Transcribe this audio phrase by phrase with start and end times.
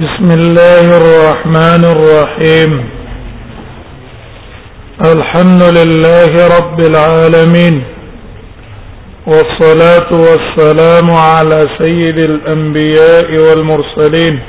[0.00, 2.72] بسم الله الرحمن الرحيم
[5.04, 7.84] الحمد لله رب العالمين
[9.26, 14.40] والصلاة والسلام على سيد الأنبياء والمرسلين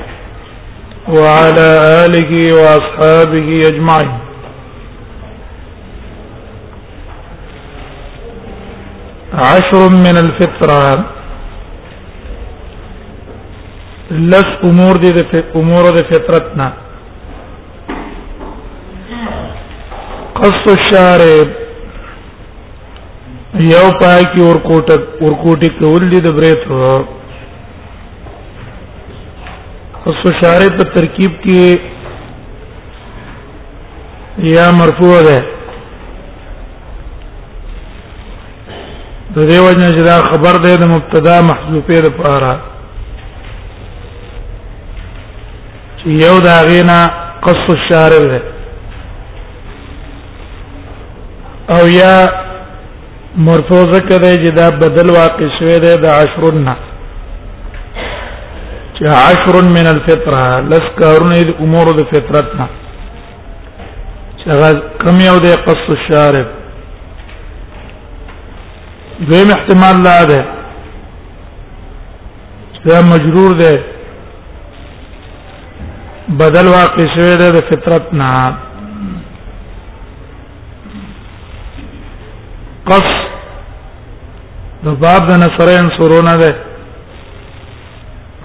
[1.09, 1.69] وعلى
[2.05, 4.17] آله وأصحابه أجمعين
[9.33, 11.10] عشر من الفطرة
[14.11, 15.19] لس امور دي د
[15.59, 16.65] امور د فطرتنا
[20.39, 21.51] قص الشارب
[23.65, 24.87] یو پای کی ورکوټ
[25.21, 26.63] ورکوټی کول دي د بریت
[30.07, 31.67] قص الشارب په ترکیب کې
[34.55, 35.39] یا مرفوع ده
[39.39, 42.51] د دیو جنا خبر ده د مبتدا محذوفه لپاره
[46.03, 46.97] چې یو دا غینا
[47.45, 48.41] قص الشارب ده
[51.75, 52.15] او یا
[53.47, 56.75] مرفوزه کده چې دا بدل واقع شوه ده د عشرنا
[58.95, 60.41] چې عشر من الفطره
[60.71, 62.67] لس کارونه د امور د فطرت نه
[64.39, 66.47] چې کم یو ده قص الشارب
[69.29, 70.43] دویم احتمال لا ده
[72.89, 73.90] دا مجرور ده
[76.29, 78.55] بدل واقع شوی دی د فطرت نه
[82.89, 83.09] قص
[84.83, 86.55] د باب د نصرین سورونه ده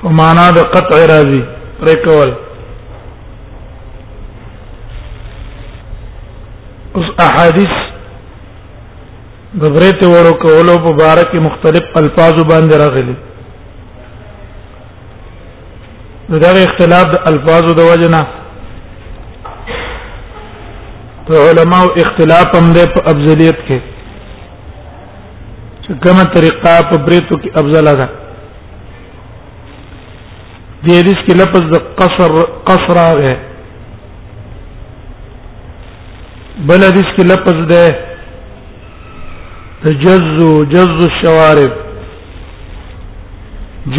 [0.02, 1.42] او معنا د قطع راځي
[1.80, 2.32] پرې کول
[6.94, 7.74] اوس احادیث
[9.54, 13.14] د برته وړو کولو په باره کې مختلف الفاظ باندې راغلي
[16.30, 18.20] نو دا اختلاف د الفاظو د وجنا
[21.26, 22.78] ته علماء اختلاف هم د
[23.10, 23.78] افضلیت کې
[25.82, 28.06] چې کومه طریقه په بریتو کې افضل ده
[30.86, 32.34] دې حدیث کې لفظ د قصر
[32.72, 33.36] قصر راغی
[36.72, 37.86] بل حدیث کې لفظ ده
[39.86, 41.72] تجزو جزو الشوارب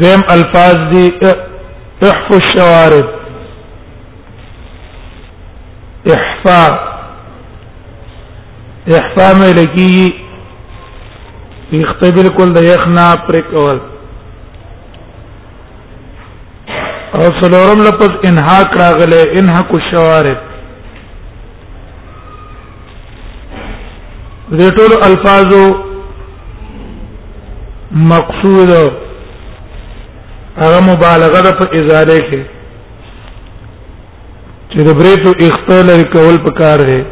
[0.00, 3.08] دیم الفاظ دی احف الشوارب
[6.14, 6.74] احفاء
[8.96, 10.14] احفاء مې لګي
[11.80, 13.78] یخت بالکل د یخنا پر کول
[17.18, 20.38] او څلورم لفظ انحاق راغله انحق الشوارب
[24.50, 25.66] دې ټول الفاظو
[28.14, 28.72] مقصود
[30.58, 32.42] هغه مبالغه ده په ازاله کې
[34.72, 37.02] چې د بریتو اختل کول پکار دی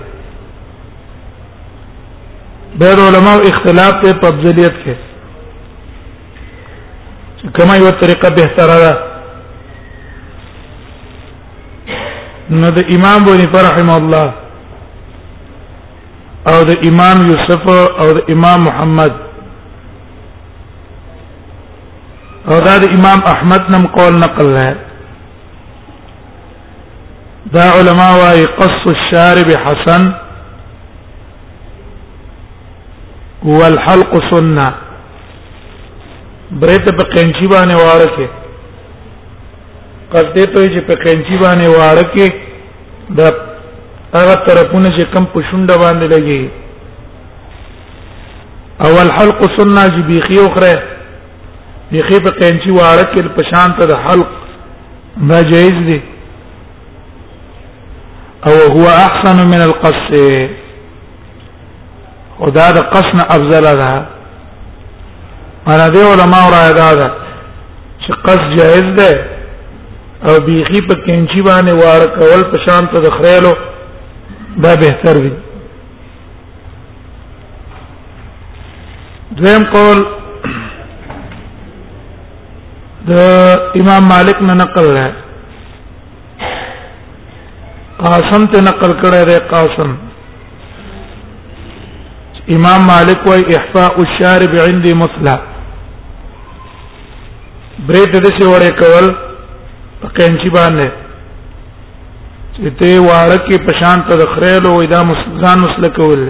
[2.80, 4.96] بیر علماء اختلاف ته په افضلیت کې
[7.58, 8.94] کما یو طریقه به تر ده
[12.50, 14.32] نو د امام بني فرحم الله
[16.50, 17.62] او د امام یوسف
[18.00, 19.12] او د امام محمد
[22.54, 24.70] اور دا, دا امام احمد نم قول نقل ہے
[27.56, 30.06] دا علماء واي قص الشارب حسن
[33.54, 34.66] والحلق سنه
[36.64, 38.26] بريت په قنچي باندې وارکه
[40.12, 42.28] قصدې ته چې په قنچي باندې وارکه
[43.22, 46.44] دا هغه طرفونه چې کم پښونډه باندې لګي
[48.86, 50.76] اول حلق سنه چې بيخي اخره
[51.92, 54.28] یخې په قینچي واره کې په شان ته د حلق
[55.30, 56.00] دا جایز دی
[58.46, 60.08] او هو احسن من القص
[62.38, 63.92] خدا د قصن افضل ده
[65.72, 67.08] انا دی علماء را ادا ده
[68.02, 69.24] چې قص جایز ده
[70.28, 73.54] او بیخي په کینچی باندې وار کول په شان ته د خریلو
[74.64, 75.32] دا بهتر دی
[79.40, 79.98] دویم قول
[83.10, 83.20] د
[83.80, 85.08] امام مالک نه نقل ہے
[88.00, 89.94] قاسم ته نقل کړی دی قاسم
[92.56, 95.34] امام مالک وايي احفاء الشارب عندي مثلا
[97.88, 99.06] برید د څه وړې کول
[100.02, 100.90] په کینچی باندې
[102.52, 106.22] چې ته واړه کې پشان ته د خریلو وې دا مسلمان مسلک ول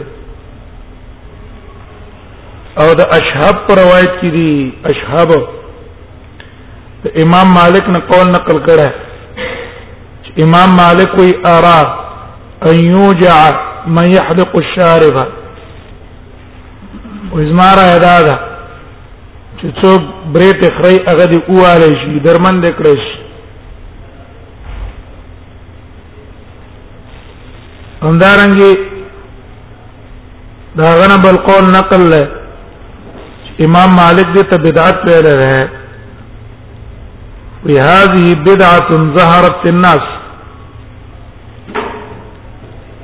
[2.82, 5.38] او د اشهاب پر روایت کړي اشهاب
[7.06, 11.78] امام مالک نے قول نقل کړه امام مالک کوئی ارا
[12.70, 13.36] ان یوجع
[13.98, 15.18] من يحلق الشارب
[17.36, 20.02] وزمار اعدادا چې څوک
[20.38, 23.16] بریټ خړی هغه دی اواله شي درمن دې کړی شي
[28.02, 28.72] همدارنګي
[30.82, 32.28] دا غنه بل قول نقل له
[33.66, 35.77] امام مالک دې ته بدعت ویل راځي
[37.66, 40.06] وی هذه بدعه ظهرت الناس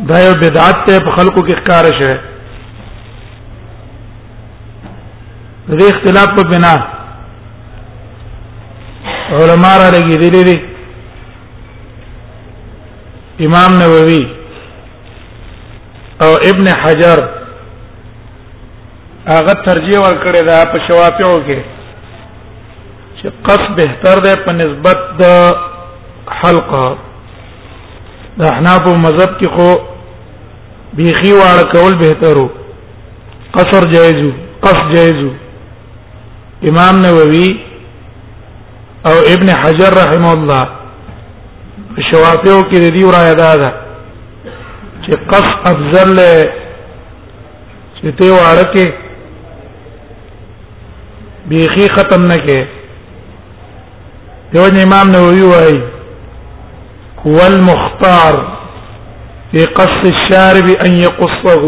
[0.08, 2.16] دا یو بدعت ته په خلکو کې ښکار شوه
[5.78, 6.72] دې اختلاف په بنا
[9.30, 10.44] علما را لګیدلې
[13.38, 14.28] دي امام نووي
[16.22, 17.28] او ابن حجر
[19.28, 21.73] هغه ترجیح ورکړی دا په شوافیو کې
[23.24, 25.22] چې قص بهتر ده په نسبت د
[26.40, 26.96] حلقه
[28.38, 29.68] د احناف مذهب کې خو
[30.96, 32.46] بیخي واړه کول بهترو
[33.54, 34.30] قصر جایزو
[34.66, 35.30] قص جایزو
[36.70, 37.50] امام نووي
[39.06, 40.62] او ابن حجر رحمه الله
[42.10, 43.70] شوافیو کې د دې ورایه ده دا
[45.04, 46.18] چې قص افضل
[47.96, 48.92] چې ته واړه کې
[51.48, 52.73] بیخي ختم نه کې
[54.54, 55.78] دیو امام نووي وایي
[57.36, 58.34] والمختار
[59.52, 61.62] في قص الشارب ان يقصه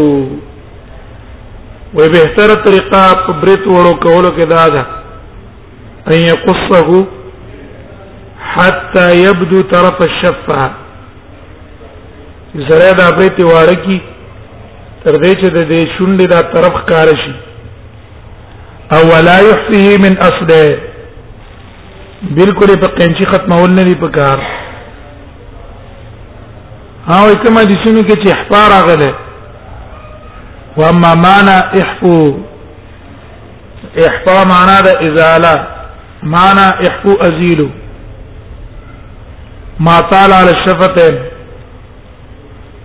[1.95, 4.83] و بهتره طریقه په برت وړو کولو کې دا ده
[6.13, 6.89] ان يقصه
[8.55, 10.61] حتى يبدو طرف الشفه
[12.71, 13.97] زره دا برت واړه کی
[15.03, 17.35] تر دې چې د دې شونډې دا طرف کار شي
[18.97, 20.63] او ولا يحفيه من اصله
[22.21, 24.37] بالکل په قینچی ختمول نه دی په کار
[27.15, 29.11] او کوم د شنو کې چې احبار غله
[30.77, 32.15] و اما معنا احفو
[34.07, 35.53] احفا معنا د ازاله
[36.33, 37.69] معنا احفو ازيلو
[39.79, 41.15] ما طال على الشفتين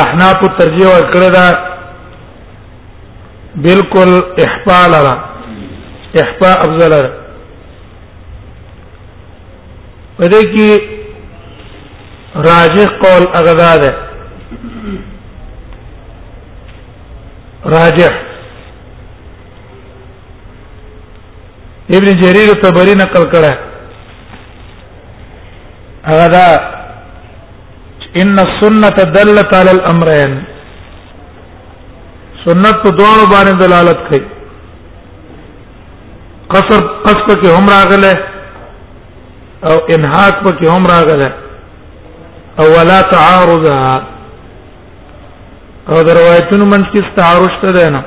[0.00, 1.46] احناف ترجیح ورکړه دا
[3.66, 4.10] بالکل
[4.44, 5.14] احفاء لرا
[6.22, 7.10] احفاء افضل لرا
[10.18, 10.70] پدې کې
[12.48, 13.92] راجح قول اغذا ده
[17.76, 18.29] راجح
[21.96, 23.52] ابن جرير طبري نقل کړه
[26.10, 26.46] هغه دا
[28.22, 30.32] ان السنه دلت على الامرين
[32.44, 34.20] سنت په دوه باندې دلالت کوي
[36.52, 38.14] قصر قصد کې هم راغله
[39.70, 41.32] او انحاق په کې هم راغله
[42.60, 44.04] او ولا تعارضها
[45.90, 48.02] او دروایتونو منځ کې تعارض ته ده نه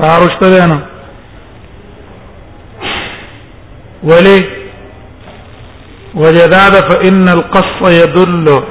[0.00, 0.80] تعارض ته ده نه
[4.04, 4.64] وليه
[6.14, 8.62] ولذلك فإن القص يدل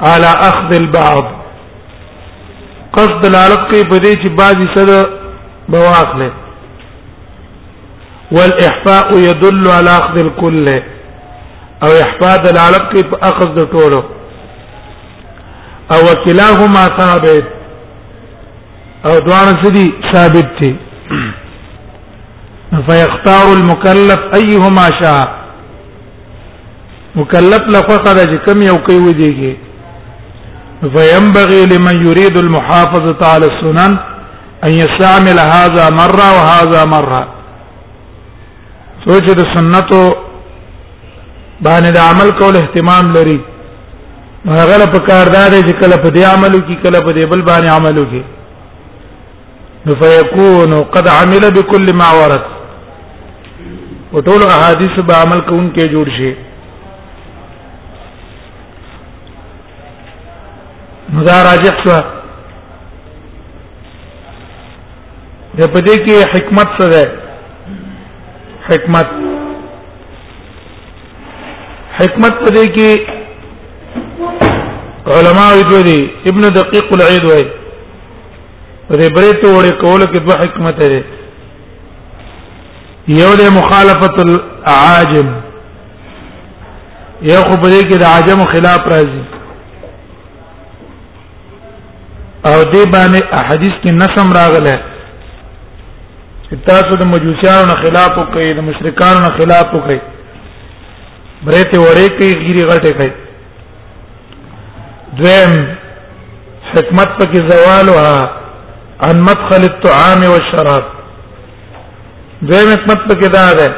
[0.00, 1.24] على أخذ البعض
[2.92, 5.00] قص دلالت کوي په دې چې
[5.68, 6.30] بواخله
[8.32, 10.66] والإحفاء يدل على أخذ الكل
[11.82, 14.02] أو إحفاء دلالت بأخذ په أخذ
[15.92, 17.44] او كلاهما ثابت
[19.06, 20.74] او دوان سدي ثابت
[22.80, 25.42] فيختار المكلف ايهما شاء
[27.14, 29.52] مکلف لفقد کم یو کوي ودیږي
[30.94, 33.96] فينبغي لمن يريد المحافظة على السنن
[34.64, 37.28] ان يستعمل هذا مرة وهذا مرة
[39.04, 40.02] سوچ د سنتو
[41.64, 43.40] باندې د عمل کول اهتمام لري
[44.46, 48.04] هغه له پکاردار چې کله په دې عملو کې کله په دې بل باندې عملو
[48.12, 48.22] کې
[49.86, 52.61] نو فيكون قد عمل بكل ما ورد
[54.14, 56.30] او ټول احادیث به عمل کوون کې جوړ شي
[61.18, 61.96] مزاراجح شو
[65.58, 67.02] د پدې کې حکمت څه ده
[68.68, 69.08] حکمت
[72.00, 72.90] حکمت پدې کې
[75.14, 76.00] علما ویلو دي
[76.32, 77.46] ابن دقیق العید وایي
[78.88, 81.02] پدې برېته وړي کول کې دوه حکمت ده
[83.08, 85.28] یو د مخالفت العاجم
[87.22, 89.24] یو خو په دې کې د عاجم خلاف راځي
[92.48, 94.78] او دې باندې احادیث کې نسم راغله
[96.48, 100.00] چې تاسو د مجوسیانو نه خلاف وکړي د مشرکانو نه خلاف وکړي
[101.42, 103.12] برېته ورې کوي غیری غټه کوي
[105.18, 105.52] دویم
[106.74, 108.30] حکمت پکې زوالها
[109.00, 110.84] عن مدخل الطعام والشراب
[112.48, 113.68] دویم حکمت په کې دا ده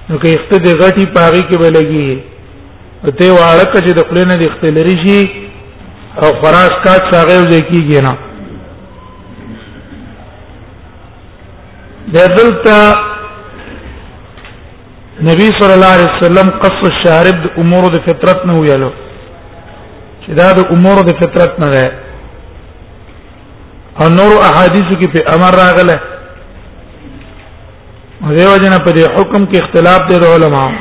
[0.09, 2.23] نو کې اخته دې غټي پاغي کې ولګي
[3.05, 5.19] او ته واړه چې د خلی نه د اختلري شي
[6.23, 8.15] او فراق کا څنګه ولې کیږي نه
[12.19, 12.77] دلته
[15.31, 18.93] نبی صلی الله علیه وسلم قص الشارب امور د فطرت نه ویلو
[20.25, 21.89] چې دا د امور د فطرت نه ده
[24.03, 25.97] او نور احادیث کې په امر راغله
[28.39, 30.73] دیو جن په دې حکم کې اختلاف دي د علماو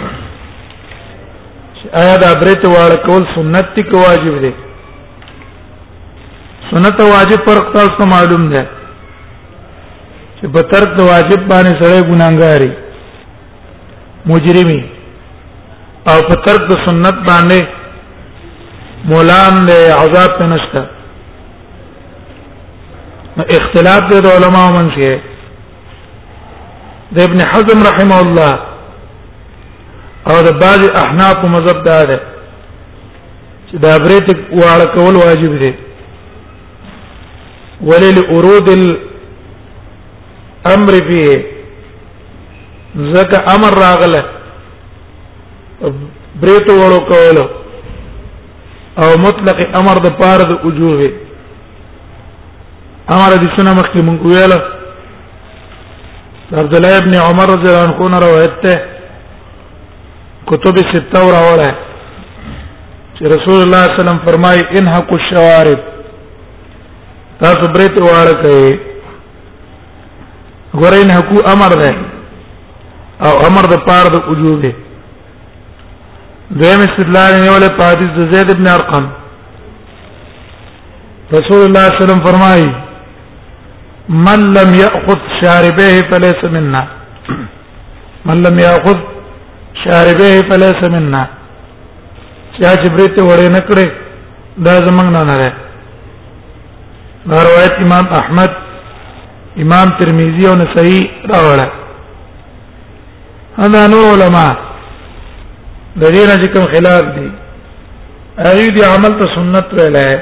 [2.02, 4.52] آیا دا برت وال کول سنت تی کو واجب دي
[6.70, 8.64] سنت واجب پر تاسو معلوم ده
[10.40, 12.72] چې په ترک د واجب باندې سره ګناګاری
[14.34, 14.82] مجرمي
[16.12, 17.68] او په ترک د سنت باندې
[19.14, 20.86] مولان له عذاب نشته
[23.46, 24.94] اختلاف د علماء منځ
[27.12, 28.54] د ابن حزم رحمه الله
[30.30, 32.20] او د بعض احناف مذهب دا ده
[33.72, 34.28] چې دا برېت
[34.60, 35.74] واړه کول واجب دي
[37.82, 41.38] ولل ورود الامر فيه
[43.14, 44.22] ځکه امر راغله
[46.42, 47.38] برېت وړو کول
[49.04, 51.12] او مطلق امر د پاره د وجوبه
[53.16, 54.52] امر دې سنا مخکې مونږ ویل
[56.62, 58.82] عبد الله ابن عمر رضی الله عنه روایت ته
[60.50, 61.72] کتب سته اور اور ہے
[63.14, 65.80] چې رسول الله صلی الله علیه وسلم فرمایي انحق الشوارب
[67.44, 68.80] تاسو برته واره کوي
[70.82, 71.96] غره انحقو امر ده
[73.30, 74.74] او امر د پاره د وجوب ده
[76.52, 79.08] دویم استدلال نه ولا حدیث زید ابن ارقم
[81.38, 82.68] رسول الله صلی الله علیه وسلم فرمایي
[84.10, 86.88] من لم ياخذ شاربه فليس منا
[88.26, 88.98] من لم ياخذ
[89.84, 91.28] شاربه فليس منا
[92.62, 93.88] چا چې برته وړې نه کړې
[94.58, 95.54] دا زمنګ نه نه دا
[97.48, 98.50] روایت امام احمد
[99.64, 101.68] امام ترمذی او نسائی راوړه
[103.66, 104.52] انا نور علماء
[105.96, 107.30] د دې نه چې کوم خلاف دي
[108.40, 110.16] اې دې عمل ته سنت ویلای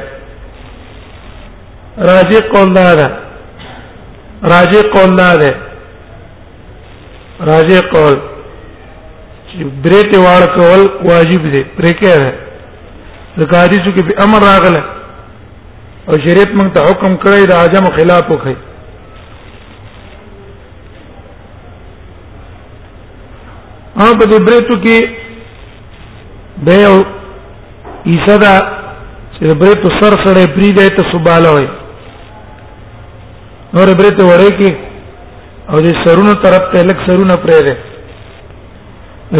[1.97, 3.24] راجی قول دا ده
[4.51, 5.55] راجع قول دا ده
[7.49, 8.15] راجع قول
[9.49, 12.31] چې برېټ واړ کول واجب دي پرې کې ده
[13.37, 14.83] ځکه حدیثو کې به امر راغله
[16.09, 18.55] او شریعت موږ ته حکم کړی د اعظم خلاف وکړي
[24.01, 25.09] او په دې برېټو کې
[26.67, 26.97] به یو
[28.13, 28.53] ایصدا
[29.39, 31.67] چې برېټو سر سره پری دی ته سباله وي
[33.73, 34.69] نور برته وړې کې
[35.71, 37.75] او د سرونو طرف ته لک سرونه پرې ده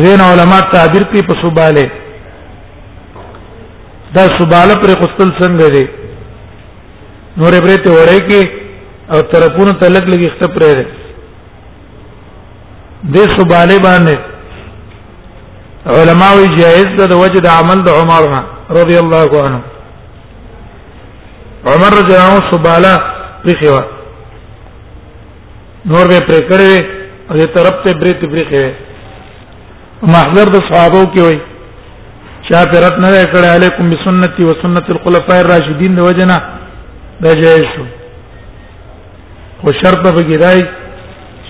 [0.06, 1.88] زین علماء تعبیر کوي په صوباله
[4.16, 5.86] دا صوباله پر خپل څنګه دي
[7.40, 8.42] نور برته وړې کې
[9.14, 10.86] او طرفونو ته لک لګي خپل پرې ده
[13.14, 14.16] دې صوباله باندې
[15.96, 18.24] علماء جائز ده وجد عمل د عمر
[18.80, 19.62] رضی الله عنه
[21.74, 22.94] عمر رضی الله عنه صوباله
[23.44, 23.84] په خوا
[25.90, 26.76] نور به پرې کړې
[27.30, 31.40] او دې طرف ته بریت پرې کړې محضر د صحابه کې وای
[32.48, 36.38] چا پرت نه کړې علیکم بسنتی و سنت الخلفاء الراشدین د وجنا
[37.26, 37.86] د جایز شو
[39.62, 40.62] خو شرط به ګرای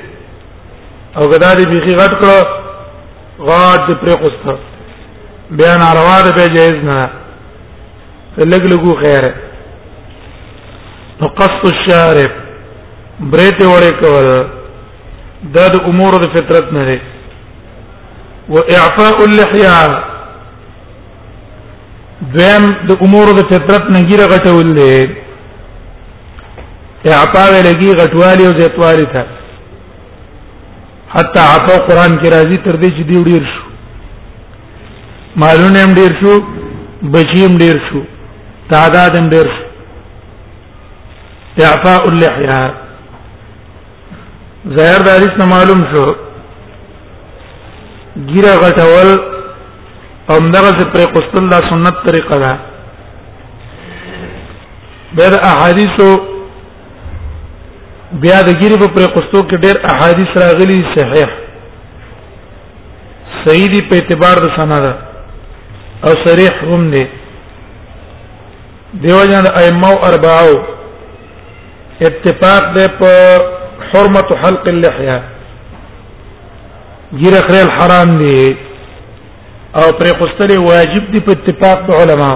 [1.17, 7.01] او غدا دې بيخي غټ کړو غاټ پرې خوسته بیان اروا ده به جایز نه
[8.39, 9.35] لګ لګو خیره
[11.21, 12.49] نو قص الشارب
[13.29, 14.27] برېته وړې کول
[15.55, 17.01] د د امور د فطرت نه لري
[18.55, 19.81] و اعفاء اللحيه
[22.35, 24.97] دویم د امور د فطرت نه ګیره غټول دي
[27.15, 29.23] اعفاء لګي غټوالي او زیتوالي ته
[31.15, 33.63] حتی عفو قران کې راځي تر دې چې دی وړیر شو
[35.43, 36.35] مالونه هم ډیر شو
[37.15, 38.03] بچی هم ډیر شو
[38.73, 39.67] تعداد هم ډیر شو
[41.71, 42.63] اعفاء اللحيه
[44.69, 46.01] ظاهر د حدیث معلوم شو
[48.31, 49.09] ګیره غټول
[50.31, 52.51] او دغه څه پر قسطل دا سنت طریقه ده
[55.21, 56.09] بیر احادیثو
[58.25, 61.31] بیا د ګیره په پر قسطو کې ډېر احادیث راغلي صحیح
[63.45, 64.85] صحیح دی په اعتبار د سند
[66.07, 67.03] او صریح هم دی
[69.07, 70.53] دیو جن ائمه او اربعو
[72.11, 73.11] اتفاق ده په
[73.93, 75.17] حرمت حلق اللحيه
[77.21, 78.57] ګیره خړل حرام دي
[79.77, 82.31] او پرې قستلې واجب دي په اتفاق د علما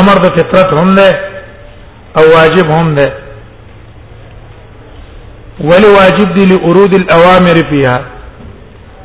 [0.00, 1.08] امر د فطرت هم ده
[2.18, 3.12] او واجب هم ده
[5.70, 7.98] ولی واجب دي لورود الاوامر فيها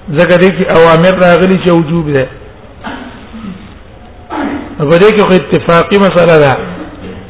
[0.10, 2.28] ځکه دي چې اوامر راغلي چې وجوب ده
[4.78, 6.54] په دې کې اتفاقی مسله ده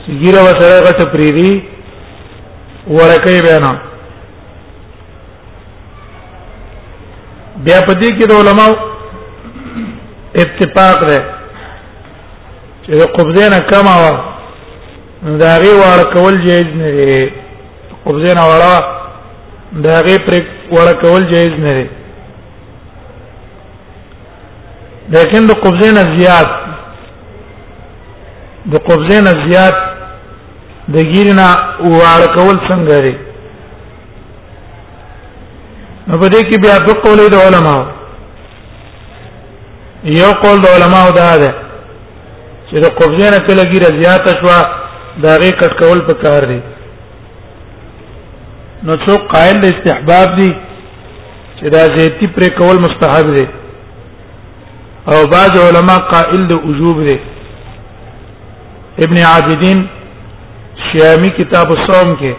[0.06, 1.53] چې ګیره وسره غټه پریری
[2.88, 3.66] ورکه بیان
[7.66, 8.75] بیا پدې کې د علماو
[10.44, 11.20] اتفاق ده
[12.86, 17.32] چې قبضه نه کما و داغي وړ کول جایز نه دي
[18.06, 19.04] قبضه نه وړا
[19.88, 20.34] داغي پر
[20.72, 21.88] وړ کول جایز نه دي
[25.16, 26.48] لیکن د قبضه نه زیات
[28.75, 29.93] د قبضه نه زیات
[30.92, 31.48] د ګیرنا
[32.00, 33.13] واړ کول څنګه لري
[36.08, 37.84] نو په دې کې بیا د قولې د علماو
[40.22, 41.50] یو قول د علماو دا ده
[42.70, 44.60] چې د قبضینه کله ګیره زیاته شوه
[45.24, 46.60] دا غي کټ کول په کار دی
[48.86, 50.52] نو څوک قائل د استحباب دی
[51.60, 53.48] چې دا زیتی پر کول مستحب دی
[55.12, 57.17] او بعض علما قائل د وجوب دی
[59.04, 59.80] ابن عابدین
[60.91, 62.34] شیامی کتاب الصوم کې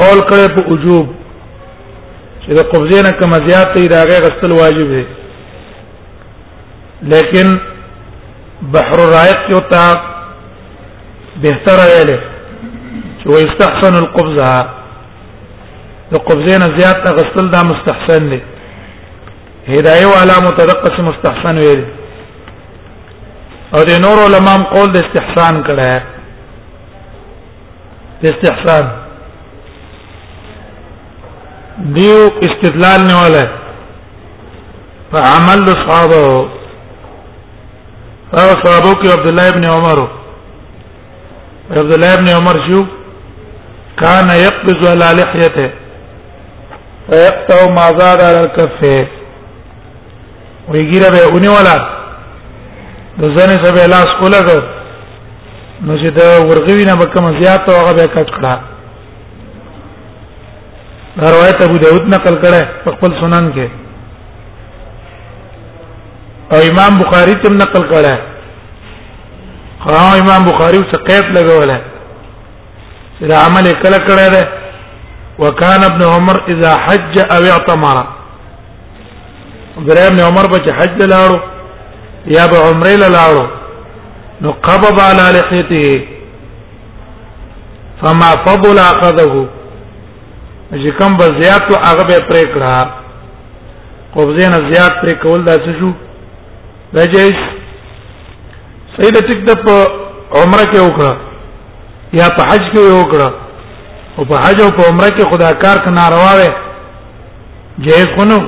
[0.00, 1.10] قول کړه په وجوب
[2.44, 5.02] چې د قبضه نه کم زیات دی دا غیر غسل واجب دی
[7.12, 7.52] لیکن
[8.76, 9.84] بحر الرائق کې وتا
[11.44, 12.10] بهتر ویل
[13.20, 14.52] چې ويستحسن القبضه
[16.12, 18.40] د قبضه نه زیات غسل دا مستحسن دی
[19.68, 21.84] هدايه وعلى متدقس مستحسن ویل
[23.76, 26.00] او د نور علماء قول د استحسان کړه
[28.30, 28.84] استحسان
[31.94, 33.46] دیو استدلال نه ولا
[35.12, 36.26] فعمل اصحابه
[38.40, 40.00] او صحابه کې عبد الله ابن عمر
[41.70, 42.82] عبد الله ابن عمر شو
[44.02, 45.70] كان يقبض على لحيته
[47.08, 49.06] ويقطع ما زاد على الكفه
[50.68, 51.76] ويجيره به ونی ولا
[53.20, 54.81] د زنه سبه لاس کوله
[55.86, 58.52] نو چې دا ورغوي نه بکم زیات او هغه به کټ کړه
[61.14, 63.66] دا روایت ابو داود نقل کړه په خپل سنن کې
[66.52, 68.14] او امام بخاری تم نقل کړه
[69.84, 69.92] خو
[70.24, 71.76] امام بخاری څه قید لګوله
[73.30, 74.42] دا عمل کله کړه ده
[75.38, 77.96] وکانه ابن عمر اذا حج او اعتمر
[79.78, 81.38] ابراهيم ابن عمر به حج لاړو
[82.38, 83.44] یا به عمره لاړو
[84.44, 86.06] نو قبض على لحيته
[88.02, 89.34] فما فضل اخذه
[90.72, 92.88] چې کوم به زیات او هغه به پرې کړه
[94.14, 95.92] قبضه نه زیات پرې کول دا څه شو
[96.96, 97.42] دا جیس
[98.96, 99.50] سید چې د
[100.32, 101.16] عمره کې وکړه
[102.20, 103.30] یا په حج کې وکړه
[104.18, 106.34] او په حج او په عمره کې خدا کار کنا روا
[107.78, 108.38] جایز خونو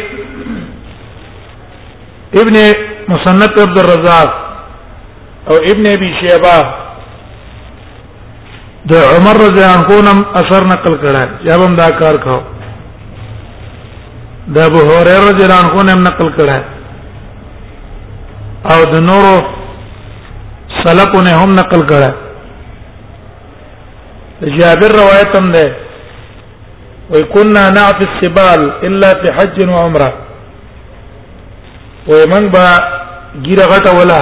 [2.41, 2.56] ابن
[3.12, 4.30] مسنت عبد الرزاق
[5.49, 6.60] او ابن ابي شيبه
[8.89, 12.39] د عمر رضی الله عنه اثر نقل کړه یا هم دا کار کاو
[14.54, 16.60] د ابو هريره رضی الله عنه هم نقل کړه
[18.71, 19.36] او د نورو
[20.84, 22.12] سلفونه هم نقل کړه
[24.60, 25.65] جابر روایت هم ده
[27.13, 30.10] وكنا نعفي السبال الا في حج وعمره
[32.12, 32.65] ومن با
[33.45, 34.22] ګیره غټه ولا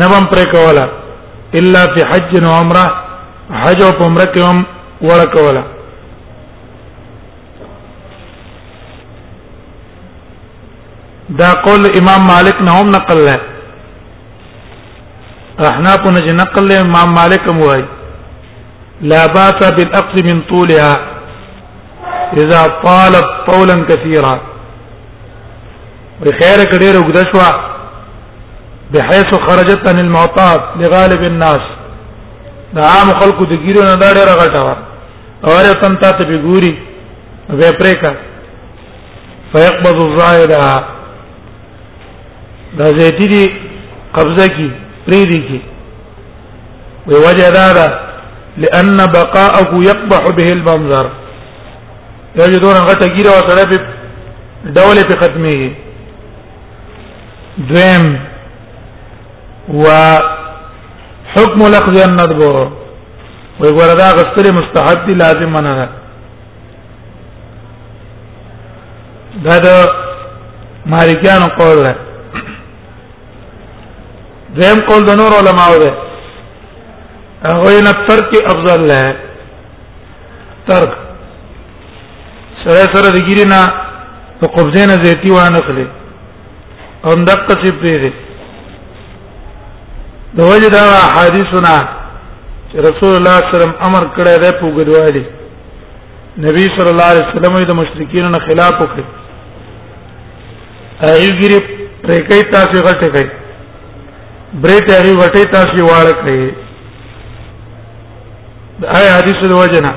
[0.00, 0.84] نوم پر کولا
[1.58, 2.86] الا في حج وعمره
[3.62, 4.58] حج او عمره کې هم
[5.08, 5.62] وړه کولا
[11.40, 13.36] دا قول امام مالک نه هم نقل له
[15.70, 17.84] احناف نه نقل له امام مالک هم وایي
[19.00, 20.94] لا باس بالاخذ من طولها
[22.42, 24.40] اذا طالت طولا كثيرا
[26.20, 27.52] وخير كدير وقدشوا
[28.92, 31.60] بحيث خرجت عن المعطاء لغالب الناس
[32.74, 34.76] دا عام خلق د ګیرو نه ډېر غټه
[35.44, 36.74] اور تن تا ته ګوري
[37.50, 38.12] به پریکا
[39.52, 40.84] فيقبض الزائده
[42.78, 43.44] دا زيتي دي
[44.14, 44.68] قبضه کی
[45.06, 45.60] پری دي کی
[47.06, 48.09] وی وجه دا ده
[48.60, 51.10] لأن بقاءه يقبح به المنظر
[52.36, 53.44] يجدون غتا ګیره او
[54.64, 55.72] دوله په ختمه
[57.68, 58.04] دوام
[59.68, 62.40] وحكم حكم النضب
[63.60, 65.88] ويقول هذا غسل مستحب لازم منها
[69.44, 69.84] هذا
[71.22, 71.78] دا قول
[74.56, 76.09] دوام قول دنور نور علماء ده
[77.48, 79.02] هغه نه ترک افضل ده
[80.68, 80.92] ترک
[82.64, 83.60] سره سره د ګیرینا
[84.40, 85.86] په قبضه نه زیتی وانه خلې
[87.04, 88.12] او دقه سی پیری
[90.36, 90.84] د وجه دا
[91.16, 91.72] حدیثونه
[92.70, 95.24] چې رسول الله صلی الله علیه وسلم امر کړی دی په ګډوالي
[96.46, 99.04] نبی صلی الله علیه وسلم د مشرکین نه خلاف وکړ
[101.12, 101.58] ایګری
[102.02, 103.28] پرې کوي تاسو غټه کوي
[104.62, 106.50] برې ته ری وټه تاسو واړه کوي
[108.84, 109.90] هاي حدیث د وجنا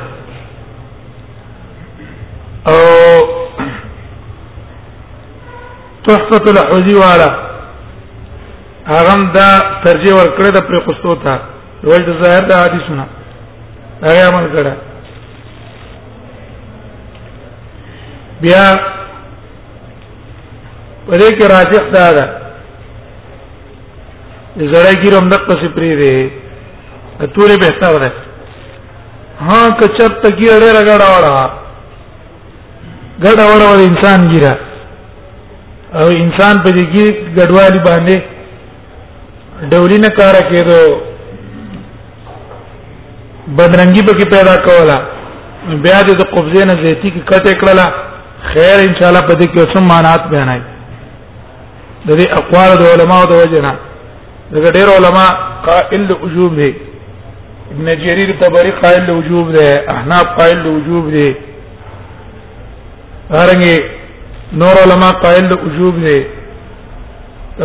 [2.67, 2.79] او
[6.07, 7.29] تحفه الحوزي والا
[8.87, 9.47] هغه دا
[9.85, 11.39] ترجیح ورکړه د پرې قصتو ته
[11.83, 13.07] وجد ظاهر د حدیثونه
[14.03, 14.73] هغه عمل کړه
[18.41, 18.65] بیا
[21.07, 22.27] پرې کې راجح دا ده
[24.57, 25.91] زړه کې روم د قصې پرې
[27.19, 28.32] ده ټولې به ستاره ده
[29.47, 31.41] ها کچت تکی ډېر غړاوړه
[33.23, 34.53] غړاوړه انسان ګیره
[35.99, 37.05] او انسان په دې کې
[37.37, 38.17] ګډوالي باندې
[39.71, 40.79] ډولینه کار کېدو
[43.57, 44.97] بدرنګي پکې پیدا کولا
[45.83, 47.87] بیا دې د قبضې نه زیتی کې کټ کړلا
[48.51, 50.61] خیر ان شاء الله په دې کې اوسم مانات بیانای
[52.07, 53.71] د دې اقوال د علماو د وجنه
[54.53, 55.27] د ډېر علما
[55.67, 56.71] قائل وجوب دي
[57.73, 61.29] ابن جرير طبري قائل لوجوب ده احناف قائل لوجوب ده
[63.37, 63.75] هرنګي
[64.61, 66.15] نور علما قائل لوجوب ده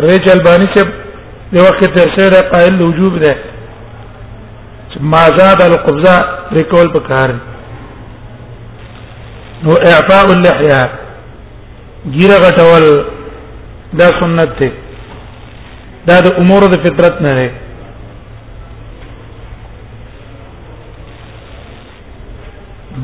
[0.09, 0.81] رجل باني چې
[1.53, 3.35] د وخت ترشه قائل لوجوب ده
[5.11, 6.15] ما زاد القبضه
[6.57, 7.29] ریکول په کار
[9.63, 10.81] نو اعفاء اللحيه
[12.15, 12.83] ګیره غټول
[13.93, 14.71] دا سنت ده
[16.07, 17.49] دا د امور د فطرت نه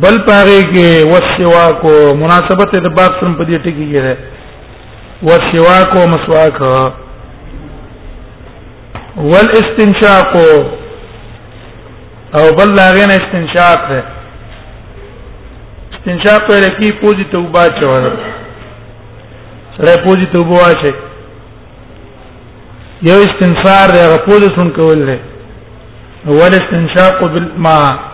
[0.04, 4.16] بل پاره کې وسوا کو مناسبت د باب سره په دې ټکی کې ده
[5.28, 6.58] وسوا کو مسواک
[9.34, 10.34] والاستنشاق
[12.40, 14.02] او بل لاغین استنشاق ده
[15.94, 18.12] استنشاق پر کې پوزي توبه چوره
[19.78, 20.94] سره پوزي توبه واشه
[23.10, 25.20] یو استنصار دی هغه پوزي څنګه کول دي
[26.42, 28.12] ول استنشاق بالماء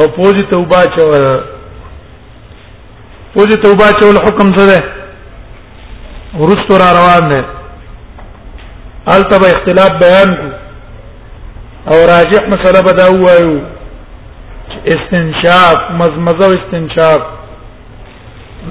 [0.00, 1.40] او پوجي توبه چول
[3.36, 4.80] پوجي توبه چول حکم څه ده
[6.40, 7.44] ورستو را روان ده
[9.06, 10.44] البته به اختلاف بیان کو
[11.92, 13.60] او راجح مسله به دا وایو
[14.94, 17.20] استنشاق مزمزه او استنشاق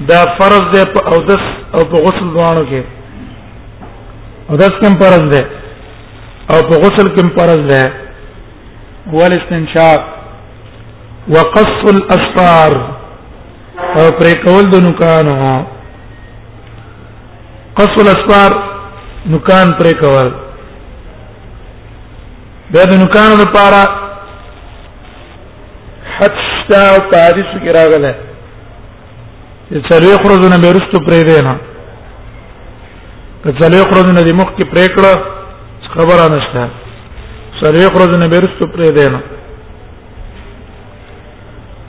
[0.08, 2.82] دا فرض ده په او دس او په غسل دوانو کې
[4.50, 5.46] او دس کوم فرض ده
[6.50, 7.92] او په غسل کوم فرض ده
[9.12, 10.15] ول استنشاق
[11.34, 12.72] وقص الاسفار
[13.98, 15.34] او پرې کول د نوکانو
[17.78, 18.50] قص الاسفار
[19.32, 20.28] نوکان پرې کول
[22.70, 23.82] بیا د نوکانو لپاره
[26.18, 28.12] حتا او تاریخ کې راغله
[29.68, 31.56] چې څلوي خروزونه به رستو پرې دی نه
[33.44, 35.20] که څلوي خروزونه د مخ کې پرې کړه
[35.96, 36.68] خبره نشته
[37.60, 39.20] څلوي خروزونه به رستو پرې دی نه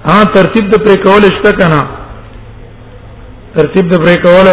[0.07, 1.81] ها ترتیب د پرې کول شته کنه
[3.55, 4.47] ترتیب د پرې کول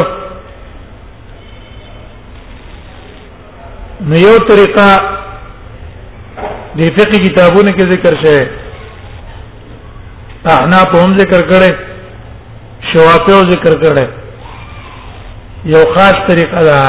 [4.08, 4.86] نو یو طریقه
[6.78, 8.44] د فقې کتابونو کې ذکر شوی
[10.54, 11.70] احنا په هم ذکر کړي
[12.92, 14.06] شوافیو ذکر کړي
[15.74, 16.80] یو خاص طریقه ده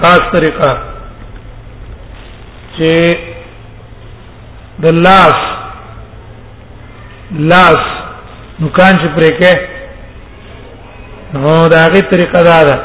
[0.00, 0.70] خاص طریقه
[2.78, 3.18] چې
[4.84, 5.38] د لاس
[7.30, 9.52] لاس نوکان چې پرې کې
[11.32, 12.76] نو دا غي طریقه دا ده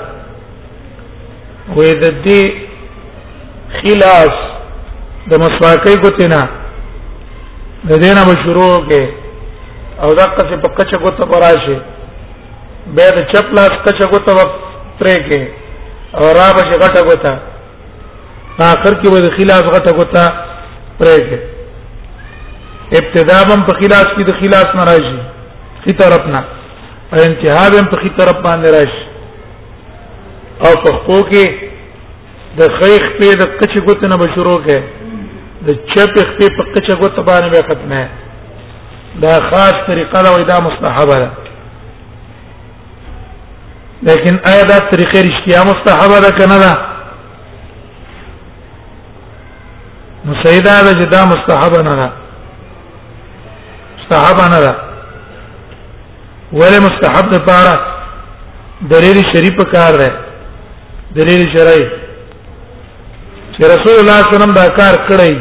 [1.75, 2.41] وې د دې
[3.77, 4.33] خلاص
[5.29, 6.41] د مسواکې ګوتینا
[7.89, 9.03] د دې نه مشروع کې
[10.01, 11.79] او دا که په کچه ګوت پراشه
[12.95, 14.39] به د چپلاس کچه ګوت و
[14.99, 15.41] پرې کې
[16.19, 17.33] او را به غټه ګوتا
[18.59, 20.25] اخر کې به د خلاص غټه ګوتا
[20.99, 21.52] پرې کې
[22.91, 25.17] ابتدا هم په خلاف کې د خلاف ناراضي
[25.83, 26.43] کی طرف نه
[27.13, 29.05] او انتها هم په خي طرف باندې راشي
[30.65, 31.45] او په خو کې
[32.59, 34.83] د خیخ په د کچ ګوت نه بشرو کې
[35.61, 38.07] د چپ په په کچ ګوت باندې به ختمه
[39.21, 41.29] دا خاص طریقه دا وای دا مستحبه ده
[44.07, 46.73] لیکن آیا دا طریقه رښتیا مستحبه ده کنه ده
[50.25, 52.09] نو سیدا ده چې دا مستحبه نه ده
[54.13, 54.73] مستحب نه ده
[56.53, 57.75] ولې مستحب ده پاره
[58.81, 60.09] دلیل شریف کار ده
[61.15, 61.85] دلیل شرعي
[63.55, 65.35] چې رسول الله صلی الله علیه وسلم دا کار کړی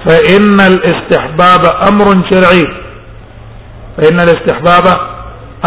[0.06, 2.66] فإن الاستحباب أمر شرعي
[3.96, 4.86] فإن الاستحباب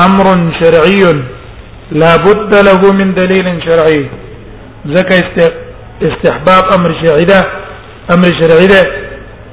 [0.06, 0.26] أمر
[0.62, 1.02] شرعي
[1.92, 4.10] لا بد له من دليل شرعي
[4.88, 5.20] ذكى
[6.04, 7.40] استحباب أمر شرعي ده
[8.16, 8.84] أمر شرعي ده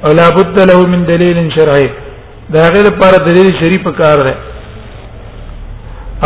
[0.09, 1.89] ولا بد له من دليل شرعي
[2.53, 4.35] دا غیر پر دلیل شریف کار ده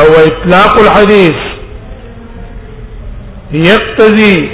[0.02, 1.40] او اطلاق الحديث
[3.52, 4.52] يقتضي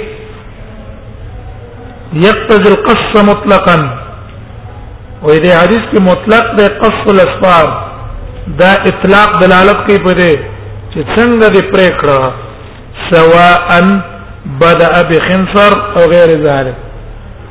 [2.12, 3.97] يقتضي القص مطلقا
[5.24, 7.68] او دې حدیث کې مطلق د قص الاسباب
[8.60, 10.34] دا اطلاق دلالت کوي په دې
[10.92, 12.22] چې څنګه دې پرې کړه
[13.10, 13.88] سواء
[14.60, 16.76] بدا بخنصر او غیر ذلك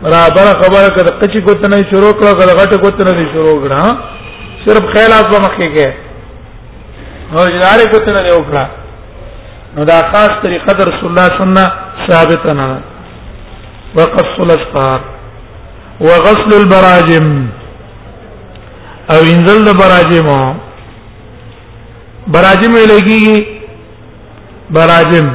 [0.01, 3.83] برابر خبره کړه کچې کوتنه شروع کړه کړه غټه کوتنه شروع کړه
[4.65, 5.87] صرف خیالات په مخ کې
[7.35, 8.65] او جناره کوتنه نه وکړه
[9.75, 11.71] نو دا خاص طریقه در رسول الله سنت
[12.09, 12.79] ثابت نه
[13.95, 15.01] وقص الاسباب
[16.05, 17.25] وغسل البراجم
[19.13, 20.27] او انزل د براجم
[22.33, 23.27] براجم لګي
[24.77, 25.27] براجم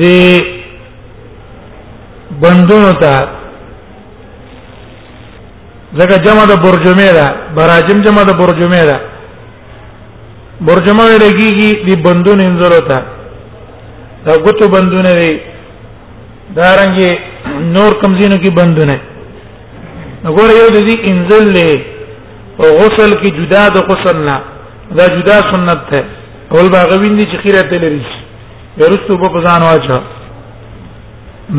[0.00, 0.02] د
[2.42, 3.14] بندونو ته
[5.98, 7.26] زګه جمع د برجمه ده
[7.58, 8.96] براجم جمع د برجمه ده
[10.68, 12.98] برجمه لګيږي د بندون انزل وتا
[14.24, 15.32] دا ګوتو بندونه دي
[16.56, 17.10] دا رنګي
[17.54, 19.00] نور کم زینو کې بند نه
[20.24, 21.66] وګوره یو د دې انزل له
[22.60, 24.34] او غسل کې جدا د غسل نه
[24.98, 26.04] دا جدا سنت ده
[26.52, 28.02] اول باغوین دي چې خیرت لري
[28.80, 29.98] ورستو په ځان واچو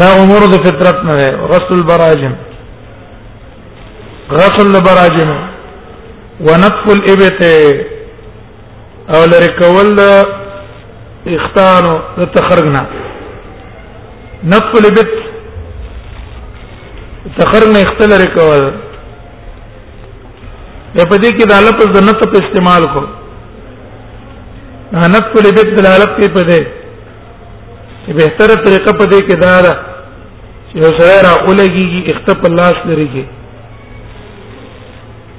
[0.01, 2.33] دا امور د فطرت نه ده غسل البراجم
[4.39, 5.31] غسل البراجم
[6.47, 7.39] ونطف الابت
[9.15, 9.93] او لري کول
[11.37, 12.81] اختانو د تخرجنا
[14.53, 15.15] نطف الابت
[17.35, 18.63] تخر نه اختلار کول
[21.11, 23.01] په دې کې د لفظ د نت په استعمال کو
[25.15, 26.61] نت په لبد د لفظ کې په دې
[28.05, 29.73] چې به تر طریقه په دې کې دارا
[30.69, 33.25] چې یو سره راولګي اختپ الله سره کې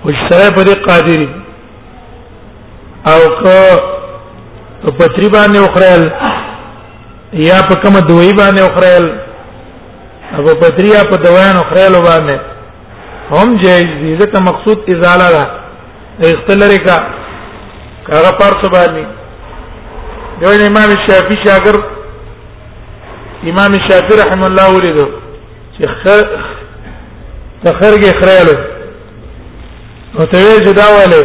[0.05, 1.29] او سره په دې قادری
[3.13, 3.59] او کو
[4.83, 6.11] په پتری باندې وخرل
[7.47, 9.11] یا په کوم دوی باندې وخرل
[10.33, 12.37] ابو بدریا په دویانو خیالو باندې
[13.33, 15.45] هم جایز دي ځکه مقصود ازاله ده
[16.31, 16.97] اختلری کا
[18.13, 19.05] هغه پارڅ باندې
[20.41, 21.85] دوی امام شافعي شاګرد
[23.51, 25.07] امام شافعي رحم الله ولیدو
[25.79, 25.89] چې
[27.65, 28.55] تخرګ خیالو
[30.19, 31.23] او ته یې جداواله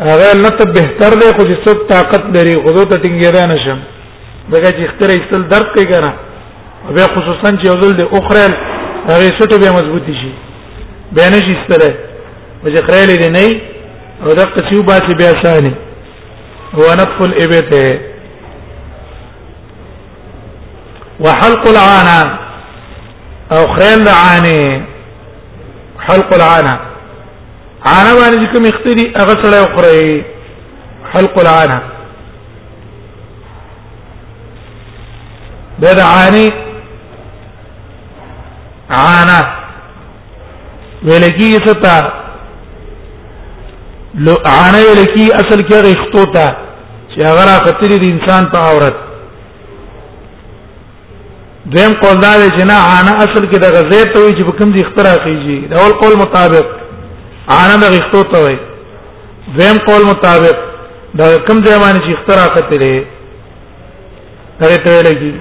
[0.00, 3.78] هغه نه ته بهتر دی خو چې څوک طاقت لري خو ته ټینګیرا نشم
[4.52, 6.12] دغه چې اختر ایستل درد کوي کنه
[6.90, 8.52] به خصوصا چې یو ځل د اخرل
[9.08, 10.32] هغه سټو به مضبوطی شي
[11.12, 11.94] به نه شي ستره
[12.64, 13.60] وجه خریل دې نه
[14.22, 15.72] او دغه چې وبا چې بیا ثاني
[16.76, 18.00] هو نطف الابته
[21.20, 22.38] وحلق العانه
[23.56, 24.86] او خریل العانه
[26.06, 26.74] حلق العانه
[27.90, 30.24] عانه باندې کوم اختری هغه سره اخري
[31.14, 31.80] حلق العانه
[35.78, 36.48] بدعاني
[39.00, 39.36] عانا
[41.06, 41.94] ویل کی ستا
[44.26, 48.96] لو عانا ویل کی اصل کې غختو تا چې هغه راختري د انسان په عورت
[51.74, 54.70] دیم قول دا دی چې نه عانا اصل کې د غزې ته وي چې کوم
[54.76, 56.66] دي اختراع کیږي دا اول قول مطابق
[57.56, 58.56] عانا د غختو ته وي
[59.58, 60.56] دیم قول مطابق
[61.14, 62.96] دا کوم ځای باندې چې اختراع کتلې
[64.64, 65.34] هغه ته ویل کی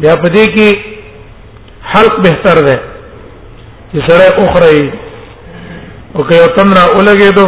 [0.00, 0.99] بیا په دې کې
[1.84, 2.80] حلق بهتر ده
[3.92, 4.92] چې سره اخري
[6.14, 7.46] او که یو تمرا اولګې دو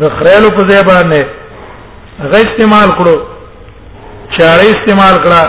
[0.00, 1.24] د خړېلو په ځای باندې
[2.22, 3.16] هغه استعمال کړو
[4.36, 5.42] چاړې استعمال کړه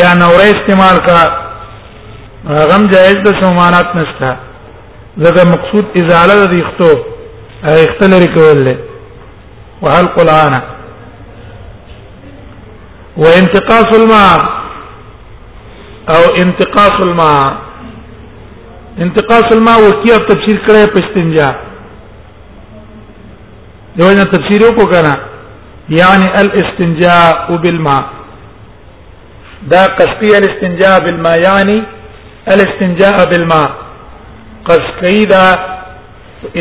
[0.00, 1.24] یا نورې استعمال کړه
[2.48, 4.36] هغه جایز د سمانات نشته
[5.18, 6.92] زګه مقصود ازاله د اختو
[7.62, 8.78] اختل ریکول له
[9.82, 10.60] وحلق العانه
[13.22, 14.55] وانتقاص الماء
[16.10, 17.56] او انتقاص الماء
[18.98, 21.48] انتقاص الماء وکیا تفسیر کړه په استنجا
[24.00, 25.14] یو نه تفسیر وکړه
[26.00, 28.02] یعنی الاستنجاء بالماء
[29.72, 31.78] دا قصدی الاستنجاء بالماء یعنی
[32.52, 33.66] الاستنجاء بالماء
[34.68, 35.44] قصدی دا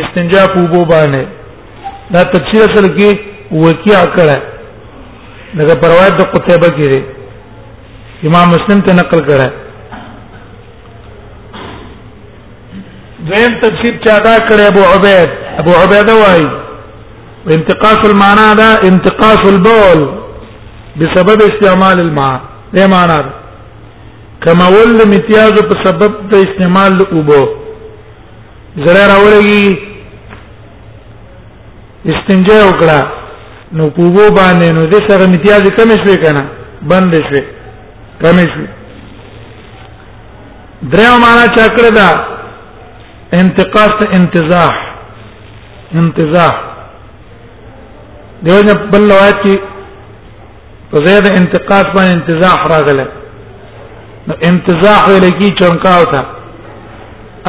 [0.02, 1.24] استنجاء په بو باندې
[2.14, 3.10] دا تفسیر سره کې
[3.66, 4.40] وکیا کړه
[5.60, 7.15] دغه پرواز د قتیبه کې
[8.28, 9.48] امام مسلم ته نقل کړه
[13.28, 15.30] دویم تفسیر چا دا کړی ابو عبید
[15.64, 16.48] ابو عبیده وایي
[17.58, 20.00] انتقاص المعنى دا انتقاص البول
[21.00, 22.38] بسبب استعمال الماء
[22.76, 23.34] دې معنا ده
[24.46, 27.42] کما ول امتیاز په سبب د استعمال اوبو
[28.78, 29.68] زړه راولېږي
[32.14, 33.00] استنجا وکړه
[33.80, 36.44] نو په وو باندې نو د سره امتیاز کم شوی کنه
[36.94, 37.44] بند شوی
[38.22, 38.64] کمې شو
[40.92, 42.08] دریم معنا چا کړ دا
[43.42, 44.84] انتقاص انتزاح
[46.02, 46.62] انتزاح
[48.46, 49.60] دیوژن بل روایت کې
[50.92, 53.08] په زید انتقاص باندې انتزاح راغله
[54.28, 56.22] نو انتزاح ویل کی چونکاو تا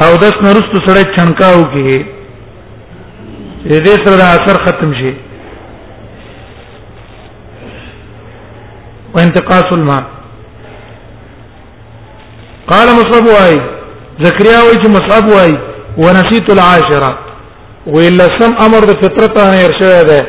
[0.03, 2.05] او داس نرستو سره چونکاو کې
[3.65, 5.13] دې سره اثر ختم شي
[9.15, 10.03] وانتقاص الماء
[12.71, 13.55] قال مصعب وای
[14.27, 15.51] زكريا وای چې مصعب وای
[16.03, 17.11] ونسيت العاشره
[17.95, 20.19] ولسم امر د فطرت نه ارشاد ده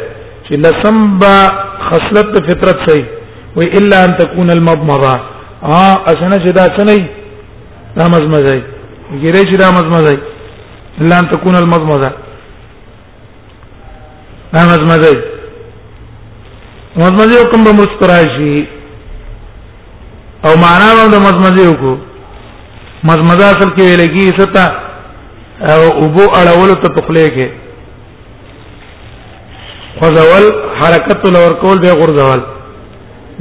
[0.46, 1.34] چې لسم با
[1.88, 3.00] خصلت د فطرت سي
[3.56, 5.14] و الا ان تكون المضمضه
[5.62, 7.02] اه اسنه چې دا سنې
[7.98, 8.56] دا مزمزه
[9.22, 10.18] ګیره چې دا مزمزه
[11.00, 12.10] الا ان تكون المضمضه
[14.54, 15.14] دا مزمزه
[17.00, 18.56] مزمزه کوم به مستراشي
[20.46, 21.92] او معنا د مزمزه کو
[23.06, 24.64] مزمزه اصل کې ویل کېږي ستا
[25.74, 27.48] او ابو اړول ته تخلې کې
[30.00, 30.44] خزول
[30.80, 32.42] حرکت لور کول به غرزول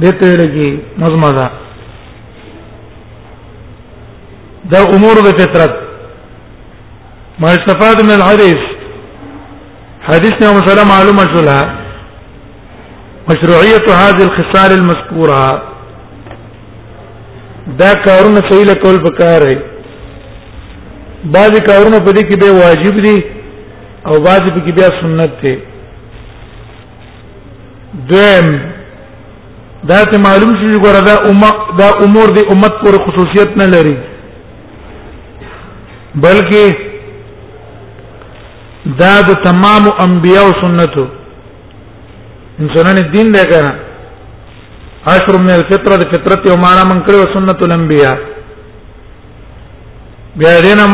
[0.02, 0.68] دته ویل کې
[1.04, 1.48] مزمزه
[4.72, 5.74] دا امور د فطرت
[7.38, 8.58] ما استفاد من الحديث
[10.08, 11.78] حديثنا ومسألة معلومة شلها
[13.28, 15.67] مشروعية هذه الخصال المذكورة
[17.76, 19.58] دا کارونه صحیح کول پکار دی
[21.34, 23.18] بعض کارونه په دې کې به واجب دي
[24.06, 25.54] او بعض په کې بیا سنت دي
[28.12, 28.46] دیم
[29.90, 33.96] دا ته معلوم شي ګوره دا امه دا امور دی امت پر خصوصیت نه لري
[36.16, 36.74] بلکې
[39.02, 41.04] دا د تمام انبیاء او سنتو
[42.60, 43.72] انسانان دین دی کنه
[45.14, 48.14] عشر من الفطره د فطرت یو معنا من کړو سنت الانبیاء
[50.40, 50.92] بیا دینم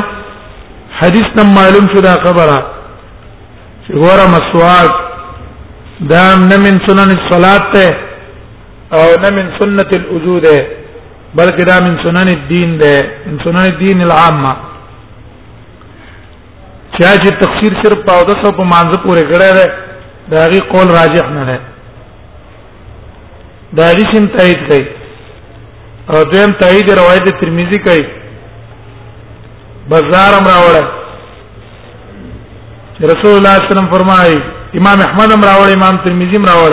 [1.01, 2.59] حدیث نم معلوم شو دا خبره
[3.85, 4.93] چې ګوره مسواک
[6.13, 7.89] دا نه من سنن الصلاه ته
[8.99, 10.47] او نه من سنت الوجود
[11.39, 12.97] بلکې دا من سنن الدین ده
[13.27, 14.55] من سنن الدین العامه
[16.99, 19.73] چا چې تفسیر صرف په 1200 په مانزه پورې کړه ده
[20.35, 21.63] دا غي قول راجح نه ده
[23.77, 24.83] دا حدیثم تایید کړي
[26.13, 28.05] او دویم تایید روایت ترمذی کړي
[29.93, 30.75] بازار امر راوړ
[33.13, 34.39] رسول الله صلی الله علیه وسلم فرمایي
[34.81, 36.73] امام احمد امر راوړ امام ترمذی امر راوړ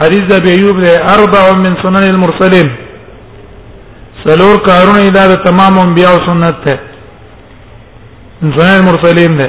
[0.00, 2.68] حدیث ابي ايوب له اربع من سنن المرسلين
[4.24, 6.76] سلور کارونه دا تمام انبیاء او سنت ده
[8.56, 9.46] سنن المرسلين ده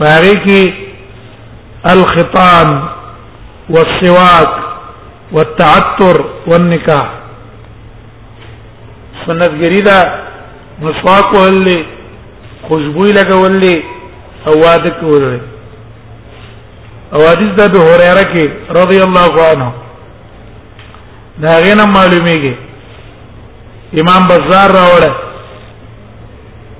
[0.00, 0.62] پاره کې
[1.92, 2.68] الخطان
[3.70, 4.52] والسواك
[5.32, 7.06] والتعطر والنكاح
[9.26, 9.98] سنت ګریدا
[10.82, 11.78] مسواک ولې
[12.68, 13.76] خوشبو لګولې
[14.48, 15.40] او واده کولې
[17.14, 18.44] او حدیث د ابو هريره کې
[18.80, 19.72] رضی الله عنه
[21.42, 22.54] دا غینا معلومیږي
[24.00, 25.02] امام بازار راوړ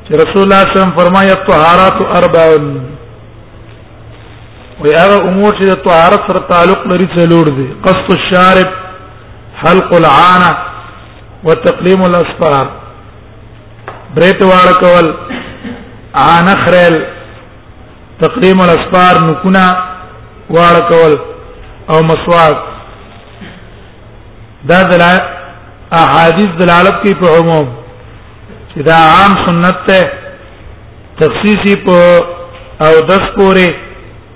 [0.05, 2.45] چې رسول الله صلی الله علیه وسلم فرمایي الطهارات اربع
[4.85, 8.69] وی هغه امور چې د طهارت سره تعلق لري څلور دي قص الشارب
[9.63, 10.51] حلق العانه
[11.45, 12.67] وتقليم الاصفار
[14.17, 15.15] بریت واړه کول
[16.23, 16.97] عانه خرل
[18.25, 19.65] تقليم الاصفار نکونه
[20.51, 21.15] واړه کول
[21.91, 22.57] او مسواک
[24.73, 25.21] دا دلال
[26.01, 27.69] احادیث دلالت کوي په عموم
[28.73, 30.13] چې دا عام سنت ته
[31.25, 32.25] تخصیصي په
[32.91, 33.71] او دس پوره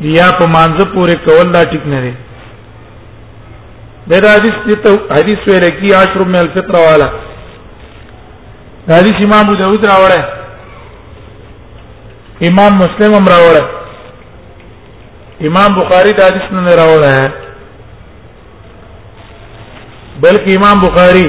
[0.00, 2.12] یا په مانزه پورې کول دا ټیک نه دی
[4.20, 7.06] دا حدیث ته حدیث ویل کی عشر من الفطر والا
[8.88, 10.22] دا حدیث امام ابو داود راوړی
[12.50, 13.64] امام مسلم هم راوړی
[15.48, 17.30] امام بخاری دا حدیث نه راوړی
[20.22, 21.28] بلکې امام بخاری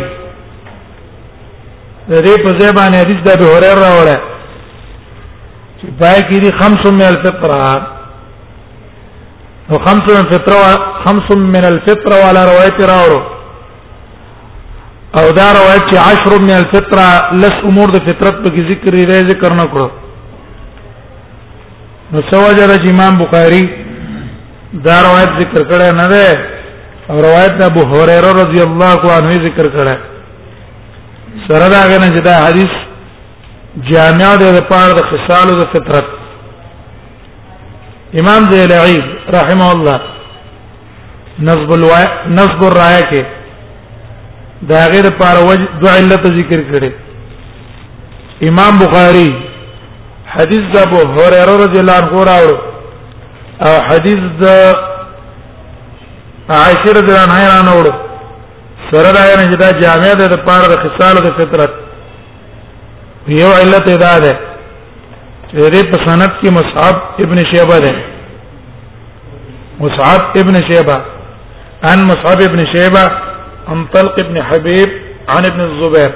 [2.09, 4.17] د دې په ځای باندې حدیث د ابو هريره راوړی
[5.81, 7.95] چې پای کې دي خمس من الفطره
[9.69, 10.59] نو خمس من الفطر
[11.05, 13.19] خمس من الفطر ولا روایت راورو
[15.19, 16.99] او دا روایت چې عشر من الفطر
[17.41, 19.87] لس امور د فطرت په ذکر ری ذکر نه کړو
[22.11, 23.61] نو سواجر امام بخاری
[24.85, 26.27] دا روایت ذکر کړه نه ده
[27.11, 29.97] او روایت د ابو هريره رضی الله عنه ذکر کړه
[31.49, 32.73] سره دا غنه چې دا حدیث
[33.91, 36.16] جامع دی د پاره د خصالو د فطرت
[38.15, 38.99] امام ذیلعی
[39.29, 39.99] رحمه الله
[41.39, 43.23] نصب الوا نصب الرايه کې
[44.69, 46.91] دا غیر پر وجه دو علت ذکر کړي
[48.49, 49.29] امام بخاری
[50.35, 52.55] حدیث د ابو هريره رضی الله عنه راوړ
[53.67, 54.45] او حدیث د
[56.49, 57.87] عائشه رضی الله عنها راوړ
[58.91, 61.71] سره دا نه چې دا جامع ده د پاره د خصال د فطرت
[63.27, 64.33] یو علت ادا ده
[65.53, 67.91] دې په سند کې مصعب ابن شیبه ده
[69.79, 70.95] مصعب ابن شیبه
[71.91, 73.05] ان مصعب ابن شیبه
[73.69, 74.89] ان طلق ابن حبيب
[75.29, 76.11] عن ابن الزبير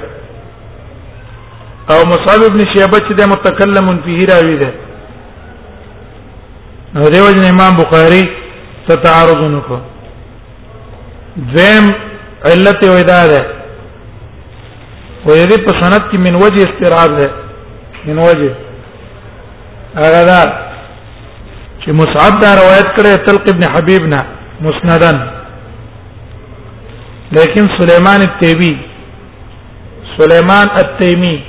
[1.90, 4.72] او مصعب ابن شیبه چې ده متکلم فيه راوي ده
[6.94, 8.22] نو دیو جن امام بخاری
[8.88, 9.78] ته تعارض نکو
[11.56, 11.92] ذم
[12.44, 13.46] علت ودا ده
[15.26, 17.30] و دې په سند کې من وجه استراب ده
[18.06, 18.54] من وجه
[20.00, 20.42] هغه دا
[21.84, 24.18] چې مصعب دا روایت کړی تلق ابن حبیبنا
[24.60, 25.16] مسندن
[27.36, 28.72] لیکن سليمان التيمي
[30.16, 31.40] سليمان التيمي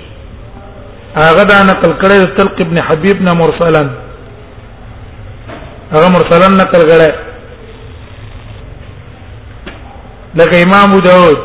[1.17, 3.81] هغه دا نقل کړی تلق ابن حبیبنا مرسلا
[5.93, 7.11] هغه مرسلا نقل کړی
[10.35, 11.37] لکه امام ابو داود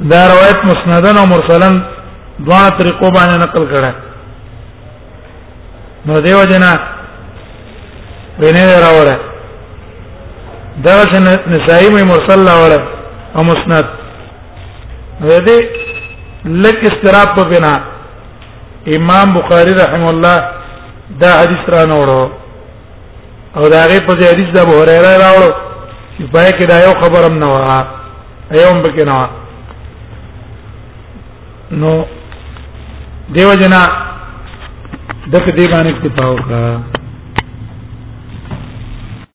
[0.00, 1.70] دا روایت مسندن او مرسلا
[2.38, 4.05] دوه طریقو باندې نقل کړه
[6.06, 6.72] نو دیو جنا
[8.40, 9.14] وینه راوړه
[10.84, 11.18] دا چې
[11.52, 12.88] نسائی مې مرسل راوړه
[13.36, 13.86] او مسند
[15.20, 15.60] نو دې
[16.62, 17.72] لک استراب په بنا
[18.96, 20.36] امام بخاری رحم الله
[21.22, 22.30] دا حدیث را نوړو
[23.56, 25.50] او دا غي په حدیث د ابو هريره راوړو
[26.18, 27.56] چې پای کې دا یو خبرم نه و
[28.56, 29.30] ایوم بکې نه
[31.70, 31.92] نو
[33.34, 33.86] دیو جنا
[35.34, 36.62] دغه دی باندې اکتفا وکړه